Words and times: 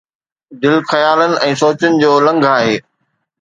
دل 0.61 0.75
خيالن 0.91 1.33
۽ 1.49 1.51
سوچن 1.61 1.91
جو 2.05 2.11
لنگهه 2.29 2.51
آهي 2.65 2.75